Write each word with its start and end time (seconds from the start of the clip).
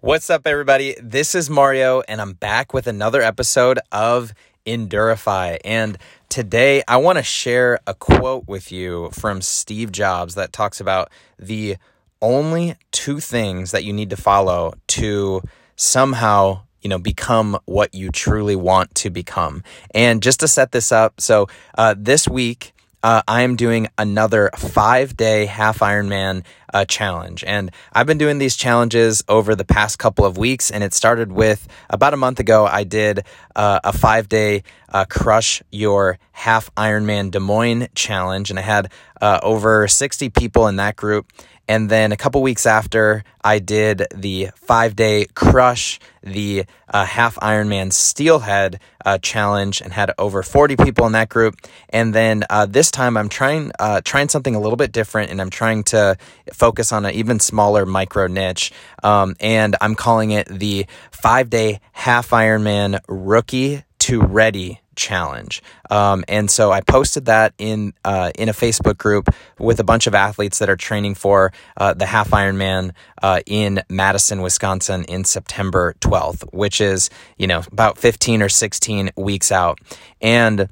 What's 0.00 0.30
up, 0.30 0.46
everybody? 0.46 0.94
This 1.02 1.34
is 1.34 1.50
Mario, 1.50 2.02
and 2.02 2.20
I'm 2.20 2.34
back 2.34 2.72
with 2.72 2.86
another 2.86 3.20
episode 3.20 3.80
of 3.90 4.32
Endurify. 4.64 5.58
And 5.64 5.98
today 6.28 6.84
I 6.86 6.98
want 6.98 7.18
to 7.18 7.24
share 7.24 7.80
a 7.84 7.94
quote 7.94 8.46
with 8.46 8.70
you 8.70 9.10
from 9.10 9.42
Steve 9.42 9.90
Jobs 9.90 10.36
that 10.36 10.52
talks 10.52 10.80
about 10.80 11.10
the 11.36 11.78
only 12.22 12.76
two 12.92 13.18
things 13.18 13.72
that 13.72 13.82
you 13.82 13.92
need 13.92 14.10
to 14.10 14.16
follow 14.16 14.74
to 14.86 15.42
somehow 15.74 16.60
you 16.80 16.88
know 16.88 17.00
become 17.00 17.58
what 17.64 17.92
you 17.92 18.12
truly 18.12 18.54
want 18.54 18.94
to 18.94 19.10
become 19.10 19.64
and 19.94 20.22
just 20.22 20.38
to 20.40 20.46
set 20.46 20.70
this 20.70 20.92
up 20.92 21.20
so 21.20 21.48
uh, 21.76 21.94
this 21.98 22.28
week 22.28 22.72
uh, 23.02 23.22
I 23.28 23.42
am 23.42 23.56
doing 23.56 23.88
another 23.96 24.50
five 24.56 25.16
day 25.16 25.46
half 25.46 25.78
Ironman 25.80 26.44
uh, 26.72 26.84
challenge. 26.84 27.44
And 27.44 27.70
I've 27.92 28.06
been 28.06 28.18
doing 28.18 28.38
these 28.38 28.56
challenges 28.56 29.22
over 29.28 29.54
the 29.54 29.64
past 29.64 29.98
couple 29.98 30.24
of 30.24 30.36
weeks. 30.36 30.70
And 30.70 30.82
it 30.84 30.92
started 30.92 31.32
with 31.32 31.66
about 31.90 32.14
a 32.14 32.16
month 32.16 32.40
ago, 32.40 32.66
I 32.66 32.84
did 32.84 33.24
uh, 33.54 33.80
a 33.84 33.92
five 33.92 34.28
day 34.28 34.64
uh, 34.88 35.04
Crush 35.08 35.62
Your 35.70 36.18
Half 36.32 36.74
Ironman 36.74 37.30
Des 37.30 37.40
Moines 37.40 37.88
challenge. 37.94 38.50
And 38.50 38.58
I 38.58 38.62
had 38.62 38.92
uh, 39.20 39.40
over 39.42 39.86
60 39.86 40.30
people 40.30 40.66
in 40.66 40.76
that 40.76 40.96
group. 40.96 41.32
And 41.68 41.90
then 41.90 42.12
a 42.12 42.16
couple 42.16 42.40
weeks 42.40 42.64
after, 42.64 43.24
I 43.44 43.58
did 43.58 44.06
the 44.14 44.48
five 44.56 44.96
day 44.96 45.26
crush, 45.34 46.00
the 46.22 46.64
uh, 46.88 47.04
half 47.04 47.36
Ironman 47.36 47.92
Steelhead 47.92 48.80
uh, 49.04 49.18
challenge, 49.18 49.82
and 49.82 49.92
had 49.92 50.10
over 50.18 50.42
40 50.42 50.76
people 50.76 51.06
in 51.06 51.12
that 51.12 51.28
group. 51.28 51.56
And 51.90 52.14
then 52.14 52.44
uh, 52.48 52.64
this 52.64 52.90
time, 52.90 53.18
I'm 53.18 53.28
trying 53.28 53.70
uh, 53.78 54.00
trying 54.02 54.30
something 54.30 54.54
a 54.54 54.60
little 54.60 54.76
bit 54.76 54.92
different, 54.92 55.30
and 55.30 55.42
I'm 55.42 55.50
trying 55.50 55.84
to 55.84 56.16
focus 56.54 56.90
on 56.90 57.04
an 57.04 57.12
even 57.14 57.38
smaller 57.38 57.84
micro 57.84 58.26
niche. 58.28 58.72
Um, 59.04 59.36
and 59.38 59.76
I'm 59.80 59.94
calling 59.94 60.30
it 60.30 60.48
the 60.48 60.86
five 61.10 61.50
day 61.50 61.80
half 61.92 62.30
Ironman 62.30 63.00
Rookie 63.08 63.84
to 64.08 64.22
Ready 64.22 64.80
challenge. 64.96 65.62
Um, 65.90 66.24
and 66.28 66.50
so 66.50 66.72
I 66.72 66.80
posted 66.80 67.26
that 67.26 67.52
in 67.58 67.92
uh, 68.06 68.32
in 68.38 68.48
a 68.48 68.54
Facebook 68.54 68.96
group 68.96 69.28
with 69.58 69.80
a 69.80 69.84
bunch 69.84 70.06
of 70.06 70.14
athletes 70.14 70.60
that 70.60 70.70
are 70.70 70.76
training 70.78 71.14
for 71.14 71.52
uh, 71.76 71.92
the 71.92 72.06
half 72.06 72.30
Ironman 72.30 72.92
uh, 73.22 73.40
in 73.44 73.82
Madison, 73.90 74.40
Wisconsin, 74.40 75.04
in 75.04 75.24
September 75.24 75.94
12th, 76.00 76.54
which 76.54 76.80
is 76.80 77.10
you 77.36 77.46
know 77.46 77.62
about 77.70 77.98
15 77.98 78.40
or 78.40 78.48
16 78.48 79.10
weeks 79.14 79.52
out, 79.52 79.78
and 80.22 80.70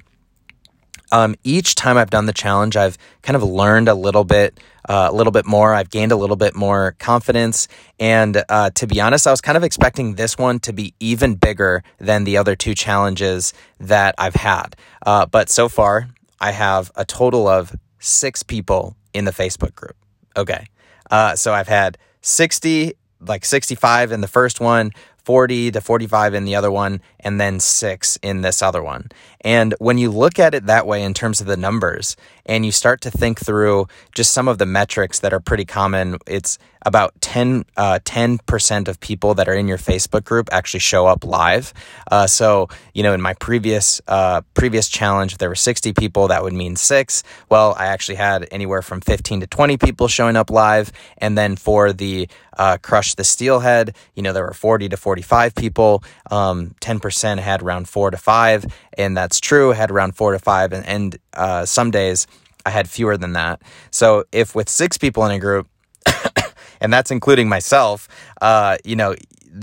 um, 1.11 1.35
each 1.43 1.75
time 1.75 1.97
I've 1.97 2.09
done 2.09 2.25
the 2.25 2.33
challenge, 2.33 2.75
I've 2.75 2.97
kind 3.21 3.35
of 3.35 3.43
learned 3.43 3.89
a 3.89 3.93
little 3.93 4.23
bit, 4.23 4.59
uh, 4.87 5.09
a 5.11 5.15
little 5.15 5.31
bit 5.31 5.45
more. 5.45 5.73
I've 5.73 5.89
gained 5.89 6.11
a 6.11 6.15
little 6.15 6.35
bit 6.35 6.55
more 6.55 6.95
confidence, 6.99 7.67
and 7.99 8.43
uh, 8.49 8.69
to 8.71 8.87
be 8.87 9.01
honest, 9.01 9.27
I 9.27 9.31
was 9.31 9.41
kind 9.41 9.57
of 9.57 9.63
expecting 9.63 10.15
this 10.15 10.37
one 10.37 10.59
to 10.59 10.73
be 10.73 10.93
even 10.99 11.35
bigger 11.35 11.83
than 11.99 12.23
the 12.23 12.37
other 12.37 12.55
two 12.55 12.73
challenges 12.73 13.53
that 13.79 14.15
I've 14.17 14.35
had. 14.35 14.75
Uh, 15.05 15.25
but 15.25 15.49
so 15.49 15.69
far, 15.69 16.09
I 16.39 16.51
have 16.51 16.91
a 16.95 17.05
total 17.05 17.47
of 17.47 17.75
six 17.99 18.43
people 18.43 18.95
in 19.13 19.25
the 19.25 19.31
Facebook 19.31 19.75
group. 19.75 19.95
Okay, 20.35 20.67
uh, 21.09 21.35
so 21.35 21.53
I've 21.53 21.67
had 21.67 21.97
sixty, 22.21 22.93
like 23.19 23.43
sixty-five 23.43 24.11
in 24.11 24.21
the 24.21 24.27
first 24.27 24.59
one, 24.59 24.91
40 25.27 25.71
to 25.71 25.81
45 25.81 26.35
in 26.35 26.45
the 26.45 26.55
other 26.55 26.71
one, 26.71 27.01
and 27.19 27.37
then 27.37 27.59
six 27.59 28.17
in 28.23 28.43
this 28.43 28.61
other 28.61 28.81
one. 28.81 29.09
And 29.41 29.75
when 29.77 29.97
you 29.97 30.09
look 30.09 30.39
at 30.39 30.55
it 30.55 30.67
that 30.67 30.87
way 30.87 31.03
in 31.03 31.13
terms 31.13 31.41
of 31.41 31.47
the 31.47 31.57
numbers, 31.57 32.15
and 32.47 32.65
you 32.65 32.71
start 32.71 33.01
to 33.01 33.11
think 33.11 33.39
through 33.39 33.87
just 34.15 34.31
some 34.31 34.47
of 34.47 34.57
the 34.57 34.65
metrics 34.65 35.19
that 35.19 35.33
are 35.33 35.39
pretty 35.39 35.65
common, 35.65 36.17
it's 36.25 36.57
about 36.85 37.19
10, 37.19 37.65
uh, 37.75 37.99
10% 38.05 38.87
of 38.87 38.99
people 39.01 39.33
that 39.33 39.49
are 39.49 39.53
in 39.53 39.67
your 39.67 39.77
Facebook 39.77 40.23
group 40.23 40.47
actually 40.51 40.79
show 40.79 41.05
up 41.05 41.25
live. 41.25 41.73
Uh, 42.09 42.25
so, 42.25 42.69
you 42.93 43.03
know, 43.03 43.13
in 43.13 43.21
my 43.21 43.33
previous, 43.33 43.99
uh, 44.07 44.41
previous 44.53 44.87
challenge, 44.87 45.33
if 45.33 45.37
there 45.37 45.49
were 45.49 45.55
60 45.55 45.91
people, 45.93 46.29
that 46.29 46.43
would 46.43 46.53
mean 46.53 46.77
six. 46.77 47.23
Well, 47.49 47.75
I 47.77 47.87
actually 47.87 48.15
had 48.15 48.47
anywhere 48.51 48.81
from 48.81 49.01
15 49.01 49.41
to 49.41 49.47
20 49.47 49.77
people 49.77 50.07
showing 50.07 50.37
up 50.37 50.49
live. 50.49 50.91
And 51.17 51.37
then 51.37 51.57
for 51.57 51.91
the, 51.91 52.29
uh, 52.57 52.77
Crush 52.81 53.15
the 53.15 53.23
Steelhead, 53.23 53.95
you 54.15 54.23
know, 54.23 54.33
there 54.33 54.45
were 54.45 54.53
40 54.53 54.89
to 54.89 54.97
45 54.97 55.55
people. 55.55 56.03
Um, 56.31 56.75
10% 56.81 57.39
had 57.39 57.61
around 57.61 57.89
four 57.89 58.11
to 58.11 58.17
five. 58.17 58.65
And 58.97 59.15
that's 59.15 59.39
true, 59.39 59.71
I 59.71 59.75
had 59.75 59.91
around 59.91 60.15
four 60.15 60.31
to 60.31 60.39
five. 60.39 60.73
And, 60.73 60.85
and 60.85 61.17
uh, 61.33 61.65
some 61.65 61.91
days 61.91 62.27
I 62.65 62.69
had 62.69 62.89
fewer 62.89 63.15
than 63.15 63.33
that. 63.33 63.61
So 63.91 64.25
if 64.31 64.55
with 64.55 64.69
six 64.69 64.97
people 64.97 65.25
in 65.25 65.31
a 65.31 65.39
group, 65.39 65.67
and 66.81 66.91
that's 66.91 67.11
including 67.11 67.47
myself, 67.47 68.07
uh, 68.41 68.77
you 68.83 68.95
know, 68.95 69.15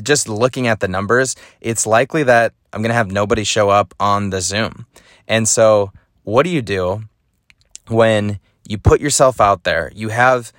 just 0.02 0.28
looking 0.28 0.66
at 0.66 0.80
the 0.80 0.88
numbers, 0.88 1.36
it's 1.60 1.86
likely 1.86 2.22
that 2.22 2.54
I'm 2.72 2.82
going 2.82 2.90
to 2.90 2.94
have 2.94 3.10
nobody 3.10 3.44
show 3.44 3.70
up 3.70 3.94
on 4.00 4.30
the 4.30 4.40
Zoom. 4.40 4.86
And 5.28 5.48
so, 5.48 5.92
what 6.24 6.44
do 6.44 6.50
you 6.50 6.62
do 6.62 7.04
when 7.88 8.40
you 8.66 8.78
put 8.78 9.00
yourself 9.00 9.40
out 9.40 9.64
there? 9.64 9.92
You 9.94 10.08
have 10.08 10.52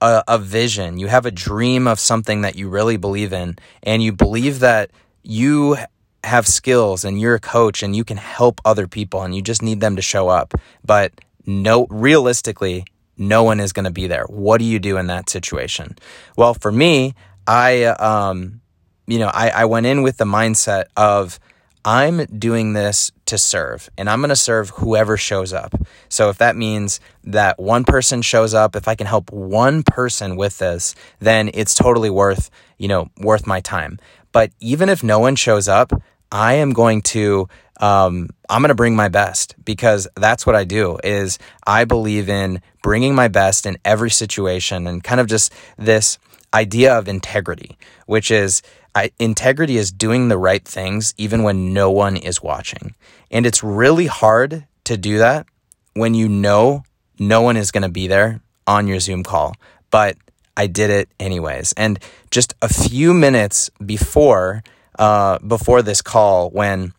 a, 0.00 0.22
a, 0.28 0.38
vision, 0.38 0.98
you 0.98 1.08
have 1.08 1.26
a 1.26 1.30
dream 1.30 1.88
of 1.88 1.98
something 1.98 2.42
that 2.42 2.56
you 2.56 2.68
really 2.68 2.96
believe 2.96 3.32
in, 3.32 3.56
and 3.82 4.02
you 4.02 4.12
believe 4.12 4.60
that 4.60 4.90
you 5.22 5.76
have 6.24 6.46
skills 6.46 7.04
and 7.04 7.20
you're 7.20 7.34
a 7.34 7.40
coach 7.40 7.82
and 7.82 7.94
you 7.94 8.04
can 8.04 8.16
help 8.16 8.60
other 8.64 8.86
people 8.86 9.22
and 9.22 9.34
you 9.34 9.42
just 9.42 9.62
need 9.62 9.80
them 9.80 9.96
to 9.96 10.02
show 10.02 10.28
up. 10.28 10.54
But 10.84 11.12
no, 11.46 11.86
realistically, 11.88 12.84
no 13.16 13.44
one 13.44 13.60
is 13.60 13.72
going 13.72 13.84
to 13.84 13.90
be 13.90 14.06
there. 14.06 14.24
What 14.24 14.58
do 14.58 14.64
you 14.64 14.78
do 14.78 14.96
in 14.96 15.06
that 15.06 15.30
situation? 15.30 15.96
Well, 16.36 16.54
for 16.54 16.72
me, 16.72 17.14
I, 17.46 17.84
um, 17.84 18.60
you 19.06 19.18
know, 19.18 19.30
I, 19.32 19.50
I 19.50 19.64
went 19.66 19.86
in 19.86 20.02
with 20.02 20.16
the 20.16 20.24
mindset 20.24 20.86
of 20.96 21.38
I'm 21.84 22.24
doing 22.24 22.72
this 22.72 23.12
to 23.26 23.38
serve 23.38 23.88
and 23.96 24.10
I'm 24.10 24.18
going 24.18 24.30
to 24.30 24.36
serve 24.36 24.70
whoever 24.70 25.16
shows 25.16 25.52
up. 25.52 25.72
So 26.08 26.30
if 26.30 26.38
that 26.38 26.56
means 26.56 26.98
that 27.22 27.60
one 27.60 27.84
person 27.84 28.22
shows 28.22 28.54
up, 28.54 28.74
if 28.74 28.88
I 28.88 28.96
can 28.96 29.06
help 29.06 29.30
one 29.30 29.84
person 29.84 30.34
with 30.34 30.58
this, 30.58 30.96
then 31.20 31.48
it's 31.54 31.76
totally 31.76 32.10
worth, 32.10 32.50
you 32.76 32.88
know, 32.88 33.08
worth 33.18 33.46
my 33.46 33.60
time. 33.60 34.00
But 34.36 34.52
even 34.60 34.90
if 34.90 35.02
no 35.02 35.18
one 35.18 35.34
shows 35.34 35.66
up, 35.66 35.90
I 36.30 36.56
am 36.56 36.74
going 36.74 37.00
to 37.16 37.48
um, 37.80 38.28
I'm 38.50 38.60
going 38.60 38.68
to 38.68 38.74
bring 38.74 38.94
my 38.94 39.08
best 39.08 39.54
because 39.64 40.06
that's 40.14 40.44
what 40.44 40.54
I 40.54 40.64
do 40.64 40.98
is 41.02 41.38
I 41.66 41.86
believe 41.86 42.28
in 42.28 42.60
bringing 42.82 43.14
my 43.14 43.28
best 43.28 43.64
in 43.64 43.78
every 43.82 44.10
situation 44.10 44.86
and 44.86 45.02
kind 45.02 45.22
of 45.22 45.26
just 45.26 45.54
this 45.78 46.18
idea 46.52 46.98
of 46.98 47.08
integrity, 47.08 47.78
which 48.04 48.30
is 48.30 48.60
I, 48.94 49.10
integrity 49.18 49.78
is 49.78 49.90
doing 49.90 50.28
the 50.28 50.36
right 50.36 50.62
things 50.62 51.14
even 51.16 51.42
when 51.42 51.72
no 51.72 51.90
one 51.90 52.18
is 52.18 52.42
watching. 52.42 52.94
And 53.30 53.46
it's 53.46 53.64
really 53.64 54.04
hard 54.06 54.66
to 54.84 54.98
do 54.98 55.16
that 55.16 55.46
when 55.94 56.12
you 56.12 56.28
know 56.28 56.84
no 57.18 57.40
one 57.40 57.56
is 57.56 57.70
going 57.70 57.84
to 57.84 57.88
be 57.88 58.06
there 58.06 58.42
on 58.66 58.86
your 58.86 59.00
Zoom 59.00 59.22
call. 59.22 59.54
But 59.90 60.18
I 60.56 60.66
did 60.66 60.90
it 60.90 61.08
anyways. 61.20 61.72
And 61.76 61.98
just 62.30 62.54
a 62.62 62.68
few 62.68 63.12
minutes 63.12 63.70
before 63.84 64.62
uh, 64.98 65.38
before 65.40 65.82
this 65.82 66.00
call, 66.00 66.50
when 66.50 66.94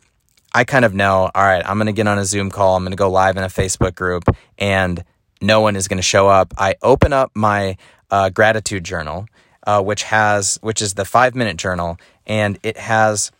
I 0.53 0.63
kind 0.63 0.85
of 0.85 0.93
know, 0.93 1.31
all 1.33 1.43
right, 1.43 1.63
I'm 1.65 1.77
going 1.77 1.87
to 1.87 1.93
get 1.93 2.07
on 2.07 2.19
a 2.19 2.25
Zoom 2.25 2.51
call. 2.51 2.75
I'm 2.75 2.83
going 2.83 2.91
to 2.91 2.97
go 2.97 3.09
live 3.09 3.37
in 3.37 3.43
a 3.43 3.47
Facebook 3.47 3.95
group 3.95 4.23
and 4.57 5.03
no 5.41 5.61
one 5.61 5.75
is 5.75 5.87
going 5.87 5.97
to 5.97 6.03
show 6.03 6.27
up. 6.27 6.53
I 6.57 6.75
open 6.81 7.13
up 7.13 7.31
my 7.35 7.77
uh, 8.09 8.29
gratitude 8.29 8.83
journal, 8.83 9.27
uh, 9.65 9.81
which 9.81 10.03
has, 10.03 10.57
which 10.61 10.81
is 10.81 10.93
the 10.93 11.05
five 11.05 11.35
minute 11.35 11.57
journal, 11.57 11.97
and 12.25 12.57
it 12.63 12.77
has 12.77 13.31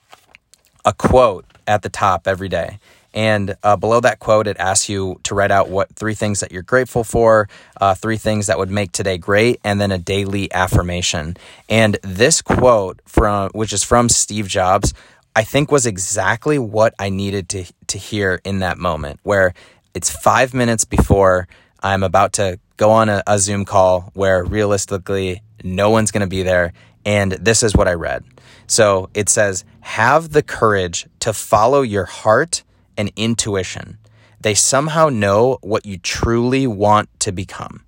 a 0.86 0.94
quote 0.94 1.46
at 1.66 1.82
the 1.82 1.90
top 1.90 2.28
every 2.28 2.50
day. 2.50 2.80
And 3.18 3.58
uh, 3.64 3.76
below 3.78 4.00
that 4.02 4.20
quote, 4.20 4.46
it 4.46 4.58
asks 4.60 4.90
you 4.90 5.20
to 5.24 5.34
write 5.34 5.50
out 5.50 5.70
what 5.70 5.90
three 5.96 6.14
things 6.14 6.42
that 6.42 6.52
you're 6.52 6.62
grateful 6.62 7.04
for, 7.04 7.50
uh, 7.82 7.96
three 7.96 8.18
things 8.18 8.46
that 8.46 8.60
would 8.60 8.70
make 8.70 8.92
today 8.92 9.18
great, 9.18 9.60
and 9.64 9.82
then 9.82 9.92
a 9.92 9.98
daily 9.98 10.54
affirmation. 10.54 11.36
And 11.68 11.98
this 12.04 12.44
quote 12.44 13.02
from, 13.08 13.50
which 13.56 13.74
is 13.74 13.84
from 13.84 14.08
Steve 14.08 14.48
Jobs, 14.48 14.94
I 15.36 15.44
think 15.44 15.72
was 15.72 15.88
exactly 15.88 16.60
what 16.60 16.94
I 17.00 17.10
needed 17.10 17.50
to 17.50 17.66
to 17.88 17.98
hear 17.98 18.40
in 18.44 18.60
that 18.60 18.78
moment 18.78 19.20
where 19.24 19.56
it's 19.96 20.12
5 20.12 20.54
minutes 20.54 20.86
before 20.86 21.48
I'm 21.82 22.04
about 22.04 22.34
to 22.34 22.60
go 22.76 22.92
on 22.92 23.10
a, 23.10 23.24
a 23.26 23.40
Zoom 23.40 23.66
call 23.66 24.12
where 24.14 24.44
realistically 24.44 25.42
no 25.64 25.90
one's 25.90 26.12
going 26.12 26.22
to 26.22 26.28
be 26.28 26.44
there 26.44 26.74
and 27.04 27.32
this 27.32 27.64
is 27.64 27.76
what 27.76 27.88
I 27.88 27.94
read. 27.94 28.26
So 28.68 29.10
it 29.16 29.30
says 29.30 29.66
have 29.82 30.34
the 30.34 30.44
courage 30.44 31.08
to 31.22 31.34
follow 31.34 31.82
your 31.82 32.06
heart 32.06 32.64
and 32.98 33.12
intuition. 33.16 33.98
They 34.40 34.54
somehow 34.54 35.10
know 35.10 35.58
what 35.62 35.86
you 35.86 35.98
truly 35.98 36.68
want 36.68 37.10
to 37.22 37.32
become. 37.32 37.84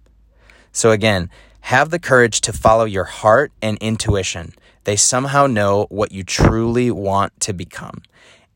So 0.72 0.92
again, 0.92 1.30
have 1.62 1.90
the 1.90 2.00
courage 2.00 2.42
to 2.42 2.54
follow 2.54 2.86
your 2.86 3.04
heart 3.04 3.52
and 3.62 3.78
intuition. 3.80 4.54
They 4.86 4.96
somehow 4.96 5.48
know 5.48 5.88
what 5.90 6.12
you 6.12 6.24
truly 6.24 6.90
want 6.90 7.40
to 7.42 7.54
become. 7.54 8.02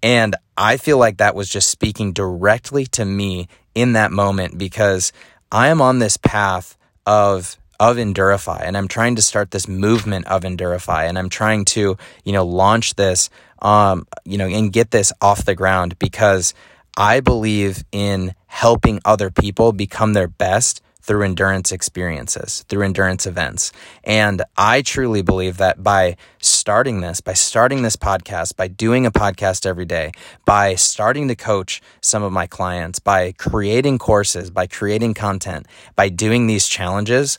And 0.02 0.36
I 0.58 0.78
feel 0.78 0.98
like 0.98 1.18
that 1.18 1.36
was 1.36 1.50
just 1.50 1.70
speaking 1.70 2.12
directly 2.12 2.86
to 2.88 3.06
me 3.06 3.48
in 3.76 3.94
that 3.94 4.12
moment 4.12 4.58
because 4.58 5.14
I 5.52 5.68
am 5.68 5.82
on 5.82 6.00
this 6.00 6.18
path 6.18 6.78
of 7.06 7.58
of 7.84 7.98
Endurify 7.98 8.62
and 8.62 8.78
I'm 8.78 8.88
trying 8.88 9.18
to 9.18 9.22
start 9.22 9.52
this 9.52 9.68
movement 9.68 10.26
of 10.28 10.44
Endurify 10.44 11.10
and 11.10 11.20
I'm 11.20 11.28
trying 11.28 11.66
to, 11.66 11.98
you 12.24 12.32
know, 12.32 12.46
launch 12.46 12.96
this, 12.96 13.30
um, 13.62 14.08
you 14.24 14.38
know, 14.38 14.48
and 14.48 14.72
get 14.72 14.92
this 14.92 15.12
off 15.20 15.44
the 15.44 15.54
ground 15.54 16.00
because 16.00 16.54
I 16.96 17.20
believe 17.20 17.84
in 17.92 18.36
helping 18.48 19.02
other 19.04 19.30
people 19.30 19.74
become 19.74 20.14
their 20.14 20.30
best 20.30 20.82
through 21.02 21.24
endurance 21.24 21.74
experiences, 21.74 22.64
through 22.70 22.86
endurance 22.86 23.26
events. 23.26 23.74
And 24.06 24.44
I 24.56 24.82
truly 24.82 25.22
believe 25.22 25.58
that 25.58 25.84
by 25.84 26.16
starting 26.40 27.02
this, 27.02 27.20
by 27.20 27.34
starting 27.34 27.82
this 27.82 27.98
podcast, 27.98 28.56
by 28.56 28.70
doing 28.70 29.06
a 29.06 29.12
podcast 29.12 29.66
every 29.66 29.84
day, 29.84 30.14
by 30.46 30.76
starting 30.76 31.28
to 31.28 31.36
coach 31.36 31.82
some 32.00 32.24
of 32.24 32.32
my 32.32 32.48
clients, 32.48 33.00
by 33.00 33.34
creating 33.34 33.98
courses, 33.98 34.50
by 34.50 34.68
creating 34.68 35.16
content, 35.16 35.66
by 35.98 36.08
doing 36.08 36.48
these 36.48 36.68
challenges, 36.68 37.38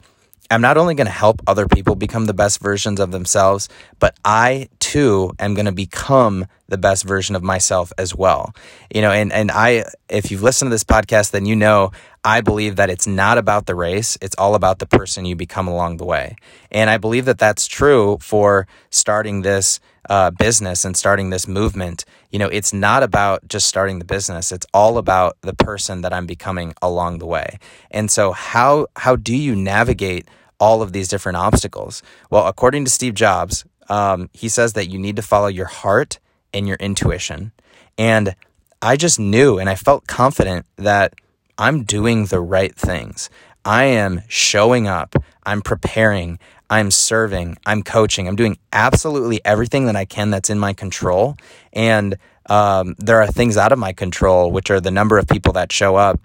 I'm 0.50 0.60
not 0.60 0.76
only 0.76 0.94
going 0.94 1.06
to 1.06 1.12
help 1.12 1.42
other 1.46 1.66
people 1.66 1.94
become 1.94 2.26
the 2.26 2.34
best 2.34 2.60
versions 2.60 3.00
of 3.00 3.10
themselves, 3.10 3.68
but 3.98 4.16
I 4.24 4.68
too 4.78 5.32
am 5.38 5.54
going 5.54 5.66
to 5.66 5.72
become 5.72 6.46
the 6.68 6.78
best 6.78 7.04
version 7.04 7.34
of 7.34 7.42
myself 7.42 7.92
as 7.98 8.14
well. 8.14 8.54
You 8.94 9.02
know, 9.02 9.10
and, 9.10 9.32
and 9.32 9.50
I, 9.50 9.84
if 10.08 10.30
you've 10.30 10.42
listened 10.42 10.70
to 10.70 10.74
this 10.74 10.84
podcast, 10.84 11.30
then 11.30 11.46
you 11.46 11.56
know 11.56 11.92
I 12.24 12.40
believe 12.40 12.76
that 12.76 12.88
it's 12.88 13.06
not 13.06 13.36
about 13.36 13.66
the 13.66 13.74
race. 13.74 14.16
It's 14.22 14.34
all 14.36 14.54
about 14.54 14.78
the 14.78 14.86
person 14.86 15.26
you 15.26 15.36
become 15.36 15.68
along 15.68 15.98
the 15.98 16.06
way. 16.06 16.36
And 16.70 16.88
I 16.88 16.96
believe 16.96 17.26
that 17.26 17.38
that's 17.38 17.66
true 17.66 18.16
for 18.22 18.66
starting 18.88 19.42
this 19.42 19.78
uh, 20.08 20.30
business 20.30 20.86
and 20.86 20.96
starting 20.96 21.28
this 21.28 21.46
movement. 21.46 22.06
You 22.30 22.38
know, 22.38 22.48
it's 22.48 22.72
not 22.72 23.02
about 23.02 23.46
just 23.46 23.66
starting 23.66 23.98
the 23.98 24.06
business. 24.06 24.52
It's 24.52 24.66
all 24.72 24.96
about 24.96 25.36
the 25.42 25.54
person 25.54 26.00
that 26.00 26.14
I'm 26.14 26.26
becoming 26.26 26.74
along 26.80 27.18
the 27.18 27.26
way. 27.26 27.58
And 27.90 28.10
so 28.10 28.32
how, 28.32 28.86
how 28.96 29.16
do 29.16 29.36
you 29.36 29.54
navigate 29.54 30.26
all 30.58 30.80
of 30.80 30.92
these 30.92 31.08
different 31.08 31.36
obstacles? 31.36 32.02
Well, 32.30 32.46
according 32.46 32.86
to 32.86 32.90
Steve 32.90 33.14
Jobs, 33.14 33.66
um, 33.90 34.30
he 34.32 34.48
says 34.48 34.72
that 34.72 34.86
you 34.86 34.98
need 34.98 35.16
to 35.16 35.22
follow 35.22 35.48
your 35.48 35.66
heart 35.66 36.18
and 36.54 36.66
your 36.66 36.78
intuition. 36.78 37.52
And 37.98 38.34
I 38.80 38.96
just 38.96 39.18
knew 39.18 39.58
and 39.58 39.68
I 39.68 39.74
felt 39.74 40.06
confident 40.06 40.64
that 40.76 41.14
I'm 41.58 41.84
doing 41.84 42.26
the 42.26 42.40
right 42.40 42.74
things. 42.74 43.30
I 43.64 43.84
am 43.84 44.22
showing 44.28 44.86
up. 44.86 45.14
I'm 45.44 45.62
preparing. 45.62 46.38
I'm 46.68 46.90
serving. 46.90 47.56
I'm 47.64 47.82
coaching. 47.82 48.28
I'm 48.28 48.36
doing 48.36 48.58
absolutely 48.72 49.40
everything 49.44 49.86
that 49.86 49.96
I 49.96 50.04
can 50.04 50.30
that's 50.30 50.50
in 50.50 50.58
my 50.58 50.72
control. 50.72 51.36
And 51.72 52.16
um, 52.46 52.94
there 52.98 53.22
are 53.22 53.26
things 53.26 53.56
out 53.56 53.72
of 53.72 53.78
my 53.78 53.92
control, 53.92 54.50
which 54.50 54.70
are 54.70 54.80
the 54.80 54.90
number 54.90 55.18
of 55.18 55.26
people 55.26 55.52
that 55.54 55.72
show 55.72 55.96
up 55.96 56.20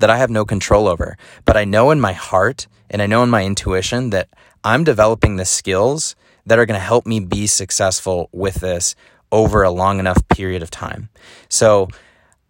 that 0.00 0.10
I 0.10 0.16
have 0.16 0.30
no 0.30 0.44
control 0.44 0.88
over. 0.88 1.16
But 1.44 1.56
I 1.56 1.64
know 1.64 1.90
in 1.90 2.00
my 2.00 2.12
heart 2.12 2.66
and 2.90 3.00
I 3.00 3.06
know 3.06 3.22
in 3.22 3.30
my 3.30 3.44
intuition 3.44 4.10
that 4.10 4.28
I'm 4.64 4.84
developing 4.84 5.36
the 5.36 5.44
skills 5.44 6.16
that 6.46 6.58
are 6.58 6.66
going 6.66 6.78
to 6.78 6.84
help 6.84 7.06
me 7.06 7.20
be 7.20 7.46
successful 7.46 8.28
with 8.32 8.56
this 8.56 8.94
over 9.30 9.62
a 9.62 9.70
long 9.70 10.00
enough 10.00 10.26
period 10.28 10.62
of 10.62 10.70
time. 10.70 11.08
So 11.48 11.88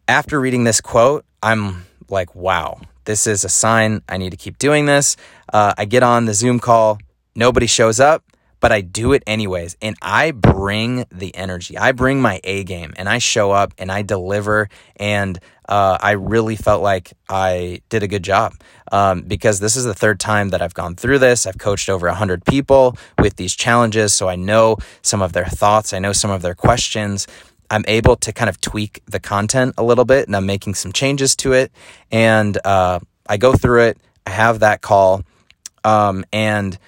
after 0.08 0.40
reading 0.40 0.64
this 0.64 0.80
quote, 0.80 1.24
I'm 1.42 1.86
like, 2.10 2.34
wow, 2.34 2.80
this 3.04 3.26
is 3.26 3.44
a 3.44 3.48
sign 3.48 4.02
I 4.08 4.16
need 4.16 4.30
to 4.30 4.36
keep 4.36 4.58
doing 4.58 4.86
this. 4.86 5.16
Uh, 5.52 5.74
I 5.76 5.84
get 5.84 6.02
on 6.02 6.26
the 6.26 6.34
Zoom 6.34 6.60
call, 6.60 6.98
nobody 7.34 7.66
shows 7.66 8.00
up 8.00 8.24
but 8.60 8.70
I 8.70 8.82
do 8.82 9.12
it 9.12 9.22
anyways. 9.26 9.76
And 9.82 9.96
I 10.00 10.30
bring 10.30 11.06
the 11.10 11.34
energy. 11.34 11.76
I 11.76 11.92
bring 11.92 12.20
my 12.20 12.40
A 12.44 12.62
game 12.62 12.92
and 12.96 13.08
I 13.08 13.18
show 13.18 13.50
up 13.50 13.72
and 13.78 13.90
I 13.90 14.02
deliver. 14.02 14.68
And 14.96 15.38
uh, 15.68 15.96
I 16.00 16.12
really 16.12 16.56
felt 16.56 16.82
like 16.82 17.12
I 17.28 17.80
did 17.88 18.02
a 18.02 18.08
good 18.08 18.22
job 18.22 18.54
um, 18.92 19.22
because 19.22 19.60
this 19.60 19.76
is 19.76 19.84
the 19.84 19.94
third 19.94 20.20
time 20.20 20.50
that 20.50 20.60
I've 20.60 20.74
gone 20.74 20.94
through 20.94 21.20
this. 21.20 21.46
I've 21.46 21.58
coached 21.58 21.88
over 21.88 22.06
100 22.06 22.44
people 22.44 22.96
with 23.18 23.36
these 23.36 23.54
challenges. 23.56 24.12
So 24.12 24.28
I 24.28 24.36
know 24.36 24.76
some 25.02 25.22
of 25.22 25.32
their 25.32 25.46
thoughts, 25.46 25.92
I 25.92 25.98
know 25.98 26.12
some 26.12 26.30
of 26.30 26.42
their 26.42 26.54
questions. 26.54 27.26
I'm 27.70 27.84
able 27.86 28.16
to 28.16 28.32
kind 28.32 28.48
of 28.48 28.60
tweak 28.60 29.02
the 29.06 29.20
content 29.20 29.74
a 29.78 29.82
little 29.82 30.04
bit 30.04 30.26
and 30.26 30.36
I'm 30.36 30.46
making 30.46 30.74
some 30.74 30.92
changes 30.92 31.36
to 31.36 31.52
it. 31.52 31.72
And 32.10 32.58
uh, 32.64 33.00
I 33.28 33.36
go 33.36 33.52
through 33.52 33.84
it, 33.84 33.98
I 34.26 34.30
have 34.30 34.60
that 34.60 34.82
call. 34.82 35.22
Um, 35.84 36.24
and 36.32 36.78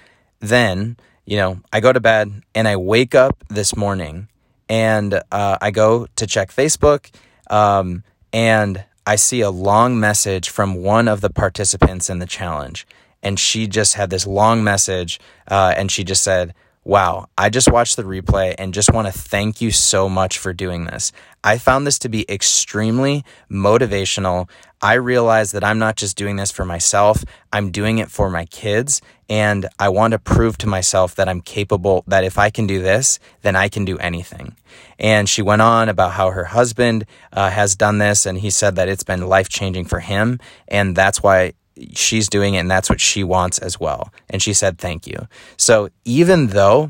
then 0.41 0.97
you 1.25 1.37
know, 1.37 1.61
I 1.73 1.81
go 1.81 1.93
to 1.93 2.01
bed 2.01 2.43
and 2.55 2.67
I 2.67 2.77
wake 2.77 3.15
up 3.15 3.45
this 3.49 3.77
morning 3.77 4.29
and 4.69 5.15
uh, 5.31 5.59
I 5.61 5.71
go 5.71 6.07
to 6.17 6.27
check 6.27 6.53
Facebook 6.53 7.11
um, 7.51 8.03
and 8.33 8.85
I 9.07 9.17
see 9.17 9.41
a 9.41 9.51
long 9.51 9.99
message 10.01 10.49
from 10.49 10.75
one 10.75 11.09
of 11.09 11.21
the 11.21 11.31
participants 11.31 12.11
in 12.11 12.19
the 12.19 12.27
challenge. 12.27 12.87
And 13.23 13.39
she 13.39 13.67
just 13.67 13.95
had 13.95 14.11
this 14.11 14.27
long 14.27 14.65
message 14.65 15.21
uh, 15.49 15.75
and 15.77 15.91
she 15.91 16.03
just 16.03 16.23
said, 16.23 16.55
Wow, 16.85 17.27
I 17.39 17.49
just 17.49 17.71
watched 17.71 17.97
the 17.97 18.03
replay 18.03 18.57
and 18.59 18.75
just 18.75 18.93
want 18.93 19.07
to 19.07 19.13
thank 19.13 19.61
you 19.61 19.71
so 19.71 20.09
much 20.09 20.39
for 20.39 20.53
doing 20.53 20.87
this. 20.87 21.13
I 21.45 21.59
found 21.59 21.87
this 21.87 21.97
to 22.01 22.09
be 22.09 22.29
extremely 22.29 23.25
motivational. 23.49 24.51
I 24.81 24.95
realized 24.95 25.53
that 25.53 25.63
I'm 25.63 25.79
not 25.79 25.95
just 25.95 26.17
doing 26.17 26.35
this 26.35 26.51
for 26.51 26.65
myself, 26.65 27.25
I'm 27.53 27.71
doing 27.71 27.99
it 27.99 28.11
for 28.11 28.29
my 28.31 28.47
kids. 28.47 29.01
And 29.29 29.69
I 29.79 29.91
want 29.91 30.11
to 30.11 30.19
prove 30.19 30.59
to 30.59 30.67
myself 30.67 31.15
that 31.15 31.29
I'm 31.29 31.41
capable, 31.41 32.03
that 32.09 32.25
if 32.25 32.37
I 32.37 32.51
can 32.51 32.67
do 32.67 32.83
this, 32.83 33.21
then 33.43 33.55
I 33.55 33.69
can 33.69 33.85
do 33.85 33.97
anything. 33.99 34.57
And 34.99 35.29
she 35.29 35.41
went 35.41 35.63
on 35.63 35.89
about 35.89 36.13
how 36.13 36.33
her 36.33 36.45
husband 36.45 37.07
uh, 37.33 37.49
has 37.49 37.77
done 37.77 37.99
this, 37.99 38.27
and 38.27 38.39
he 38.39 38.51
said 38.51 38.77
that 38.77 38.89
it's 38.89 39.05
been 39.05 39.27
life 39.29 39.49
changing 39.49 39.87
for 39.87 40.01
him. 40.01 40.41
And 40.69 40.95
that's 40.95 41.23
why 41.23 41.55
she's 41.95 42.29
doing 42.29 42.55
it 42.55 42.59
and 42.59 42.71
that's 42.71 42.89
what 42.89 43.01
she 43.01 43.25
wants 43.25 43.59
as 43.59 43.79
well. 43.79 44.13
And 44.31 44.43
she 44.43 44.53
said, 44.53 44.79
thank 44.79 45.07
you. 45.07 45.27
So 45.57 45.91
even 46.05 46.49
though 46.49 46.89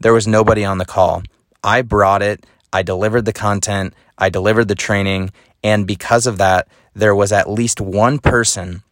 there 0.00 0.12
was 0.12 0.26
nobody 0.26 0.64
on 0.64 0.78
the 0.78 0.84
call, 0.84 1.22
I 1.62 1.82
brought 1.82 2.22
it, 2.22 2.46
I 2.72 2.82
delivered 2.82 3.24
the 3.24 3.32
content, 3.32 3.94
I 4.18 4.28
delivered 4.30 4.68
the 4.68 4.74
training. 4.74 5.30
And 5.62 5.86
because 5.86 6.26
of 6.26 6.38
that, 6.38 6.68
there 6.94 7.14
was 7.14 7.32
at 7.32 7.50
least 7.50 7.80
one 7.80 8.18
person 8.18 8.82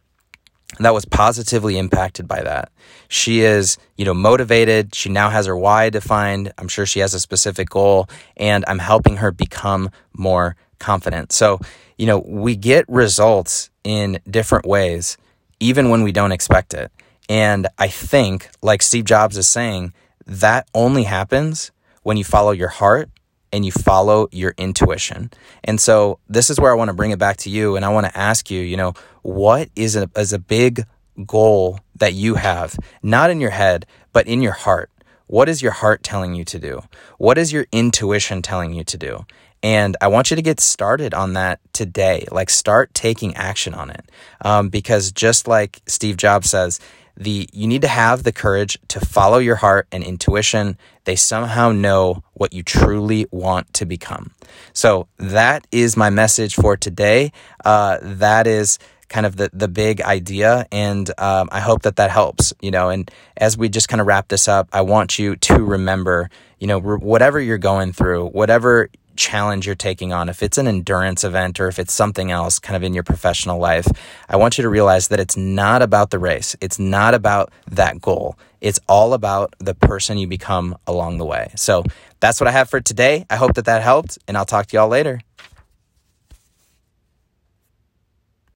that 0.79 0.93
was 0.93 1.05
positively 1.05 1.77
impacted 1.77 2.27
by 2.27 2.41
that. 2.43 2.71
She 3.07 3.41
is, 3.41 3.77
you 3.97 4.05
know, 4.05 4.13
motivated. 4.13 4.93
She 4.93 5.09
now 5.09 5.29
has 5.29 5.47
her 5.47 5.57
why 5.57 5.89
defined. 5.89 6.53
I'm 6.57 6.67
sure 6.67 6.85
she 6.85 6.99
has 6.99 7.13
a 7.13 7.19
specific 7.19 7.69
goal 7.69 8.07
and 8.37 8.63
I'm 8.67 8.79
helping 8.79 9.17
her 9.17 9.31
become 9.31 9.89
more 10.13 10.55
confident. 10.79 11.31
So, 11.31 11.59
you 11.97 12.05
know, 12.05 12.19
we 12.19 12.55
get 12.55 12.85
results 12.87 13.69
in 13.83 14.19
different 14.29 14.65
ways, 14.65 15.17
even 15.59 15.89
when 15.89 16.03
we 16.03 16.11
don't 16.11 16.31
expect 16.31 16.73
it. 16.73 16.91
And 17.27 17.67
I 17.77 17.87
think, 17.87 18.49
like 18.61 18.81
Steve 18.81 19.05
Jobs 19.05 19.37
is 19.37 19.47
saying, 19.47 19.93
that 20.25 20.67
only 20.73 21.03
happens 21.03 21.71
when 22.03 22.17
you 22.17 22.23
follow 22.23 22.51
your 22.51 22.69
heart 22.69 23.09
and 23.51 23.65
you 23.65 23.71
follow 23.71 24.27
your 24.31 24.53
intuition. 24.57 25.31
And 25.63 25.79
so 25.79 26.19
this 26.27 26.49
is 26.49 26.59
where 26.59 26.71
I 26.71 26.75
want 26.75 26.89
to 26.89 26.93
bring 26.93 27.11
it 27.11 27.19
back 27.19 27.37
to 27.37 27.49
you 27.49 27.75
and 27.75 27.83
I 27.83 27.89
want 27.89 28.05
to 28.05 28.17
ask 28.17 28.49
you, 28.51 28.61
you 28.61 28.77
know, 28.77 28.93
what 29.21 29.69
is 29.75 29.95
a, 29.95 30.09
is 30.15 30.33
a 30.33 30.39
big 30.39 30.83
goal 31.25 31.79
that 31.95 32.13
you 32.13 32.35
have, 32.35 32.77
not 33.03 33.29
in 33.29 33.41
your 33.41 33.49
head, 33.49 33.85
but 34.13 34.27
in 34.27 34.41
your 34.41 34.53
heart? 34.53 34.89
What 35.29 35.47
is 35.47 35.61
your 35.61 35.73
heart 35.73 36.01
telling 36.01 36.33
you 36.33 36.43
to 36.45 36.57
do? 36.57 36.81
What 37.19 37.37
is 37.37 37.53
your 37.53 37.67
intuition 37.71 38.41
telling 38.41 38.73
you 38.73 38.83
to 38.85 38.97
do? 38.97 39.27
And 39.61 39.95
I 40.01 40.07
want 40.07 40.31
you 40.31 40.35
to 40.35 40.41
get 40.41 40.59
started 40.59 41.13
on 41.13 41.33
that 41.33 41.59
today. 41.71 42.25
Like, 42.31 42.49
start 42.49 42.95
taking 42.95 43.35
action 43.35 43.75
on 43.75 43.91
it. 43.91 44.09
Um, 44.43 44.69
because 44.69 45.11
just 45.11 45.47
like 45.47 45.81
Steve 45.85 46.17
Jobs 46.17 46.49
says, 46.49 46.79
the 47.15 47.47
you 47.53 47.67
need 47.67 47.83
to 47.83 47.87
have 47.87 48.23
the 48.23 48.31
courage 48.31 48.79
to 48.87 48.99
follow 48.99 49.37
your 49.37 49.57
heart 49.57 49.87
and 49.91 50.03
intuition. 50.03 50.77
They 51.03 51.15
somehow 51.17 51.73
know 51.73 52.23
what 52.33 52.51
you 52.53 52.63
truly 52.63 53.27
want 53.29 53.71
to 53.75 53.85
become. 53.85 54.31
So 54.73 55.09
that 55.17 55.67
is 55.71 55.95
my 55.95 56.09
message 56.09 56.55
for 56.55 56.75
today. 56.75 57.33
Uh, 57.63 57.99
that 58.01 58.47
is 58.47 58.79
kind 59.09 59.25
of 59.25 59.35
the 59.35 59.49
the 59.53 59.67
big 59.67 60.01
idea, 60.01 60.65
and 60.71 61.09
um, 61.19 61.49
I 61.51 61.59
hope 61.59 61.81
that 61.83 61.97
that 61.97 62.11
helps. 62.11 62.53
You 62.61 62.71
know, 62.71 62.89
and 62.89 63.09
as 63.37 63.57
we 63.57 63.69
just 63.69 63.89
kind 63.89 64.01
of 64.01 64.07
wrap 64.07 64.27
this 64.27 64.47
up, 64.47 64.69
I 64.71 64.81
want 64.81 65.19
you 65.19 65.35
to 65.35 65.55
remember, 65.63 66.29
you 66.59 66.67
know, 66.67 66.79
whatever 66.79 67.39
you're 67.39 67.57
going 67.57 67.93
through, 67.93 68.27
whatever 68.27 68.89
challenge 69.19 69.65
you're 69.65 69.75
taking 69.75 70.13
on, 70.13 70.29
if 70.29 70.41
it's 70.41 70.57
an 70.57 70.67
endurance 70.67 71.23
event 71.23 71.59
or 71.59 71.67
if 71.67 71.77
it's 71.77 71.93
something 71.93 72.31
else 72.31 72.57
kind 72.57 72.77
of 72.77 72.83
in 72.83 72.93
your 72.93 73.03
professional 73.03 73.59
life, 73.59 73.85
I 74.29 74.37
want 74.37 74.57
you 74.57 74.61
to 74.63 74.69
realize 74.69 75.09
that 75.09 75.19
it's 75.19 75.35
not 75.35 75.81
about 75.81 76.09
the 76.09 76.17
race. 76.17 76.55
It's 76.61 76.79
not 76.79 77.13
about 77.13 77.51
that 77.69 77.99
goal. 78.01 78.37
It's 78.61 78.79
all 78.87 79.13
about 79.13 79.53
the 79.59 79.75
person 79.75 80.17
you 80.17 80.27
become 80.27 80.77
along 80.87 81.17
the 81.17 81.25
way. 81.25 81.51
So 81.55 81.83
that's 82.19 82.39
what 82.39 82.47
I 82.47 82.51
have 82.51 82.69
for 82.69 82.79
today. 82.79 83.25
I 83.29 83.35
hope 83.35 83.53
that 83.55 83.65
that 83.65 83.83
helped, 83.83 84.17
and 84.27 84.37
I'll 84.37 84.45
talk 84.45 84.67
to 84.67 84.77
y'all 84.77 84.87
later. 84.87 85.19